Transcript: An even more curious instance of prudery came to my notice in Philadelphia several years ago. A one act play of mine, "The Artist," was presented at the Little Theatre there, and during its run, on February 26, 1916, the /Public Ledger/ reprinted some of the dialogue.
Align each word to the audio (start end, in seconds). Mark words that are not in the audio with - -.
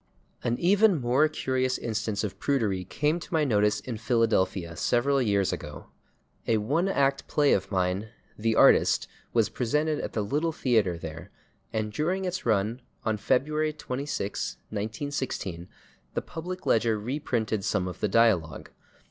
An 0.43 0.57
even 0.57 0.99
more 0.99 1.27
curious 1.27 1.77
instance 1.77 2.23
of 2.23 2.39
prudery 2.39 2.83
came 2.85 3.19
to 3.19 3.31
my 3.31 3.43
notice 3.43 3.79
in 3.81 3.97
Philadelphia 3.97 4.75
several 4.75 5.21
years 5.21 5.53
ago. 5.53 5.91
A 6.47 6.57
one 6.57 6.87
act 6.87 7.27
play 7.27 7.53
of 7.53 7.69
mine, 7.69 8.09
"The 8.35 8.55
Artist," 8.55 9.07
was 9.31 9.49
presented 9.49 9.99
at 9.99 10.13
the 10.13 10.23
Little 10.23 10.51
Theatre 10.51 10.97
there, 10.97 11.29
and 11.71 11.93
during 11.93 12.25
its 12.25 12.47
run, 12.47 12.81
on 13.05 13.17
February 13.17 13.73
26, 13.73 14.55
1916, 14.71 15.67
the 16.15 16.21
/Public 16.23 16.65
Ledger/ 16.65 16.97
reprinted 16.99 17.63
some 17.63 17.87
of 17.87 17.99
the 17.99 18.07
dialogue. 18.09 18.71